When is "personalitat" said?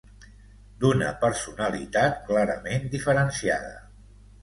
1.27-2.19